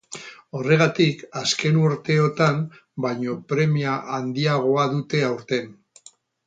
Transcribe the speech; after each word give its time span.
Horregatik, 0.59 1.21
azken 1.41 1.77
urteotan 1.83 2.59
baino 3.07 3.39
premia 3.53 3.95
handiagoa 4.17 4.91
dute 4.97 5.27
aurten. 5.33 5.75